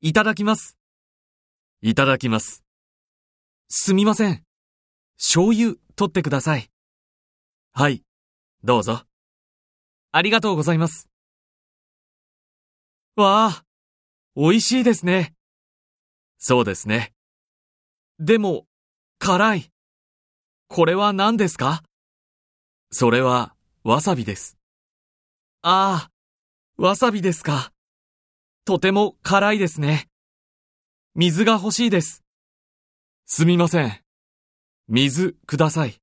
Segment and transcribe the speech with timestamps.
[0.00, 0.76] いただきます。
[1.82, 2.62] いただきます。
[3.68, 4.44] すみません。
[5.16, 6.70] 醤油取ってください。
[7.72, 8.04] はい。
[8.62, 9.02] どうぞ。
[10.12, 11.08] ありがとうございます。
[13.16, 13.64] わあ、
[14.36, 15.34] 美味しいですね。
[16.38, 17.12] そうですね。
[18.20, 18.68] でも、
[19.18, 19.72] 辛い。
[20.68, 21.82] これは何ですか？
[22.92, 24.56] それは、わさびです。
[25.62, 26.08] あ
[26.78, 27.72] あ、わさびですか。
[28.68, 30.10] とても辛いですね。
[31.14, 32.22] 水が欲しいです。
[33.24, 33.98] すみません。
[34.88, 35.98] 水ください。